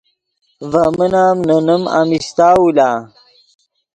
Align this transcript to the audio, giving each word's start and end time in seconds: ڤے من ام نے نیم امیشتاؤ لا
ڤے 0.71 0.83
من 0.97 1.13
ام 1.23 1.37
نے 1.47 1.57
نیم 1.67 1.83
امیشتاؤ 1.99 2.63
لا 2.75 2.89